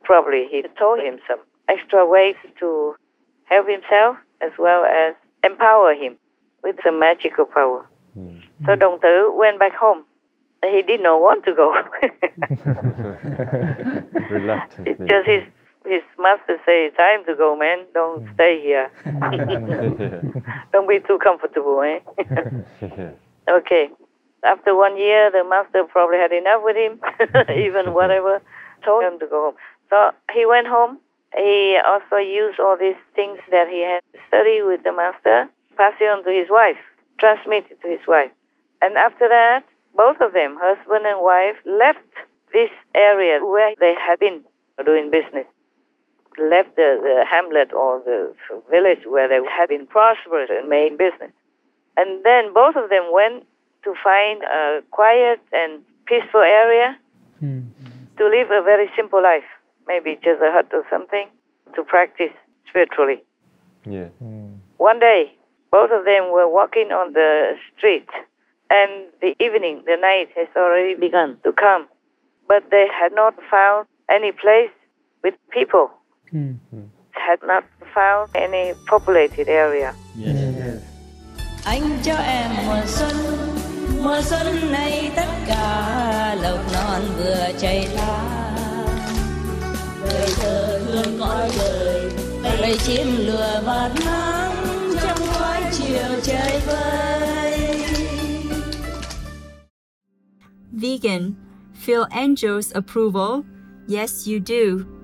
Probably 0.04 0.46
he 0.50 0.62
told 0.78 1.00
him 1.00 1.18
some 1.26 1.40
extra 1.68 2.06
ways 2.06 2.36
to 2.60 2.96
help 3.44 3.66
himself 3.66 4.16
as 4.42 4.52
well 4.58 4.84
as 4.84 5.14
empower 5.42 5.94
him 5.94 6.18
with 6.62 6.76
some 6.84 6.98
magical 6.98 7.44
power. 7.44 7.86
Hmm. 8.14 8.38
So 8.66 8.72
hmm. 8.74 8.78
Dong 8.80 8.98
Tử 9.02 9.32
went 9.36 9.58
back 9.58 9.74
home. 9.74 10.04
He 10.62 10.82
did 10.82 11.00
not 11.02 11.20
want 11.20 11.44
to 11.44 11.54
go. 11.54 11.72
Reluctantly. 14.30 14.92
It's 14.92 15.00
just 15.08 15.26
his 15.26 15.42
his 15.86 16.02
master 16.18 16.58
say, 16.66 16.90
"Time 16.96 17.24
to 17.26 17.34
go, 17.36 17.56
man. 17.56 17.86
Don't 17.94 18.26
hmm. 18.26 18.34
stay 18.34 18.60
here. 18.60 18.90
Don't 20.72 20.88
be 20.88 20.98
too 21.06 21.18
comfortable, 21.22 21.80
eh?" 21.82 22.00
okay. 23.50 23.90
After 24.44 24.74
one 24.74 24.96
year, 24.96 25.30
the 25.30 25.44
master 25.48 25.84
probably 25.84 26.18
had 26.18 26.32
enough 26.32 26.62
with 26.62 26.76
him, 26.76 27.00
even 27.56 27.92
whatever, 27.92 28.40
told 28.84 29.02
him 29.02 29.18
to 29.18 29.26
go 29.26 29.50
home. 29.50 29.54
So 29.90 30.12
he 30.32 30.46
went 30.46 30.66
home. 30.68 30.98
He 31.34 31.76
also 31.84 32.16
used 32.16 32.60
all 32.60 32.76
these 32.78 32.96
things 33.14 33.38
that 33.50 33.68
he 33.68 33.82
had 33.82 34.00
studied 34.28 34.62
with 34.62 34.82
the 34.84 34.92
master, 34.92 35.48
passed 35.78 36.02
it 36.02 36.10
on 36.10 36.24
to 36.24 36.30
his 36.30 36.50
wife, 36.50 36.82
transmitted 37.18 37.80
to 37.80 37.88
his 37.88 38.04
wife. 38.06 38.30
And 38.82 38.96
after 38.96 39.28
that, 39.28 39.64
both 39.96 40.20
of 40.20 40.32
them, 40.32 40.58
husband 40.60 41.06
and 41.06 41.22
wife, 41.22 41.56
left 41.64 42.04
this 42.52 42.70
area 42.94 43.44
where 43.44 43.74
they 43.80 43.94
had 43.94 44.18
been 44.18 44.42
doing 44.84 45.10
business, 45.10 45.46
left 46.38 46.76
the, 46.76 46.98
the 47.02 47.24
hamlet 47.28 47.72
or 47.72 48.02
the 48.04 48.34
village 48.70 49.06
where 49.06 49.28
they 49.28 49.40
had 49.50 49.68
been 49.68 49.86
prosperous 49.86 50.50
and 50.50 50.68
made 50.68 50.98
business. 50.98 51.32
And 51.96 52.24
then 52.24 52.52
both 52.54 52.76
of 52.76 52.90
them 52.90 53.10
went 53.12 53.44
to 53.84 53.94
find 54.02 54.42
a 54.44 54.82
quiet 54.90 55.40
and 55.52 55.82
peaceful 56.06 56.40
area 56.40 56.96
hmm. 57.40 57.62
to 58.18 58.24
live 58.24 58.50
a 58.50 58.62
very 58.62 58.88
simple 58.96 59.22
life, 59.22 59.46
maybe 59.86 60.14
just 60.22 60.40
a 60.42 60.50
hut 60.52 60.68
or 60.72 60.84
something, 60.90 61.28
to 61.74 61.82
practice 61.82 62.34
spiritually. 62.68 63.22
Yeah. 63.84 64.08
Hmm. 64.18 64.54
One 64.76 65.00
day, 65.00 65.34
both 65.70 65.90
of 65.90 66.04
them 66.04 66.32
were 66.32 66.48
walking 66.48 66.92
on 66.92 67.12
the 67.12 67.56
street, 67.76 68.08
and 68.70 68.90
the 69.20 69.34
evening, 69.38 69.82
the 69.86 69.96
night 69.96 70.28
has 70.36 70.48
already 70.56 70.94
begun 70.94 71.38
to 71.44 71.52
come, 71.52 71.86
but 72.46 72.62
they 72.70 72.86
had 72.88 73.12
not 73.12 73.34
found 73.50 73.86
any 74.08 74.32
place 74.32 74.70
with 75.22 75.34
people, 75.50 75.90
mm-hmm. 76.32 76.82
had 77.12 77.40
not 77.42 77.64
found 77.94 78.30
any 78.34 78.74
populated 78.86 79.48
area. 79.48 79.94
Anh 81.66 81.98
cho 82.02 82.14
em 82.14 82.50
mùa 82.66 82.80
xuân 82.86 83.16
Mùa 84.04 84.20
xuân 84.20 84.72
này 84.72 85.10
tất 85.16 85.28
cả 85.48 86.36
lộc 86.42 86.58
non 86.74 87.02
vừa 87.18 87.48
chảy 87.58 87.88
lá 87.96 88.50
Đời 90.04 90.28
thơ 90.40 90.80
thương 90.86 91.20
cõi 91.20 91.48
đời 91.58 92.10
Bầy 92.60 92.76
chim 92.78 93.06
lừa 93.18 93.62
bạt 93.66 93.90
nắng 94.04 94.27
Vegan. 100.72 101.36
Feel 101.72 102.06
Angel's 102.10 102.74
approval? 102.74 103.44
Yes, 103.86 104.26
you 104.26 104.40
do. 104.40 104.98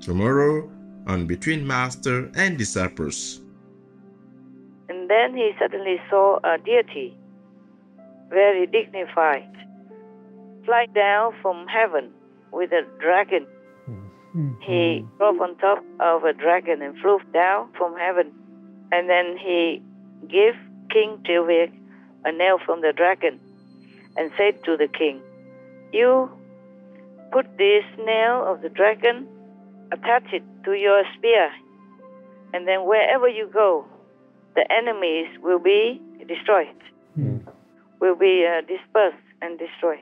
tomorrow 0.00 0.68
on 1.06 1.26
Between 1.26 1.66
Master 1.66 2.30
and 2.34 2.58
Disciples. 2.58 3.40
And 4.88 5.08
then 5.08 5.36
he 5.36 5.52
suddenly 5.58 6.00
saw 6.08 6.38
a 6.42 6.58
deity, 6.58 7.16
very 8.28 8.66
dignified, 8.66 9.52
fly 10.64 10.86
down 10.94 11.32
from 11.42 11.66
heaven 11.68 12.10
with 12.52 12.72
a 12.72 12.82
dragon. 13.00 13.46
He 14.60 15.04
drove 15.18 15.40
on 15.40 15.56
top 15.58 15.84
of 15.98 16.24
a 16.24 16.32
dragon 16.32 16.82
and 16.82 16.96
flew 16.98 17.18
down 17.32 17.68
from 17.76 17.96
heaven. 17.96 18.32
And 18.92 19.08
then 19.08 19.36
he 19.36 19.82
gave 20.28 20.54
King 20.92 21.18
Tilvik 21.26 21.72
a 22.24 22.32
nail 22.32 22.58
from 22.64 22.80
the 22.80 22.92
dragon 22.92 23.40
and 24.16 24.30
said 24.36 24.62
to 24.64 24.76
the 24.76 24.88
king, 24.88 25.20
You 25.92 26.30
put 27.32 27.46
this 27.56 27.84
nail 28.04 28.44
of 28.46 28.62
the 28.62 28.68
dragon, 28.68 29.26
attach 29.92 30.32
it 30.32 30.42
to 30.64 30.72
your 30.72 31.02
spear, 31.16 31.50
and 32.52 32.66
then 32.66 32.86
wherever 32.86 33.28
you 33.28 33.48
go, 33.52 33.84
the 34.54 34.66
enemies 34.70 35.28
will 35.42 35.60
be 35.60 36.00
destroyed, 36.26 36.74
will 38.00 38.16
be 38.16 38.46
uh, 38.46 38.60
dispersed 38.62 39.24
and 39.40 39.58
destroyed. 39.58 39.98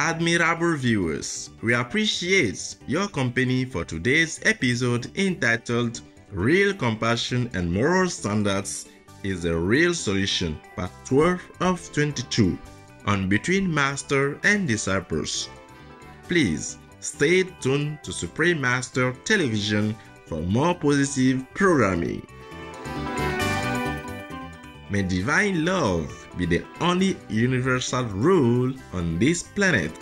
Admirable 0.00 0.76
viewers, 0.76 1.50
we 1.60 1.74
appreciate 1.74 2.76
your 2.86 3.08
company 3.08 3.64
for 3.64 3.84
today's 3.84 4.38
episode 4.44 5.10
entitled 5.18 6.02
Real 6.30 6.72
Compassion 6.72 7.50
and 7.52 7.72
Moral 7.72 8.08
Standards 8.08 8.86
is 9.24 9.44
a 9.44 9.56
Real 9.56 9.92
Solution, 9.92 10.56
Part 10.76 10.92
12 11.04 11.40
of 11.58 11.92
22 11.92 12.56
on 13.06 13.28
Between 13.28 13.74
Master 13.74 14.38
and 14.44 14.68
Disciples. 14.68 15.48
Please 16.28 16.78
stay 17.00 17.42
tuned 17.60 17.98
to 18.04 18.12
Supreme 18.12 18.60
Master 18.60 19.12
Television 19.24 19.96
for 20.26 20.40
more 20.42 20.76
positive 20.76 21.44
programming. 21.54 22.24
May 24.90 25.02
divine 25.02 25.64
love 25.64 26.27
be 26.38 26.46
the 26.46 26.64
only 26.80 27.16
universal 27.28 28.04
rule 28.04 28.72
on 28.92 29.18
this 29.18 29.42
planet. 29.42 29.92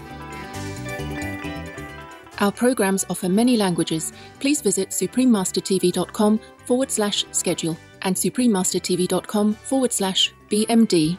Our 2.39 2.53
programs 2.53 3.05
offer 3.09 3.29
many 3.29 3.57
languages. 3.57 4.13
Please 4.41 4.61
visit 4.61 4.91
suprememastertv.com 4.91 6.41
forward 6.67 6.91
slash 6.91 7.25
schedule 7.33 7.77
and 8.03 8.15
suprememastertv.com 8.15 9.55
forward 9.55 9.93
slash 9.93 10.35
BMD 10.51 11.19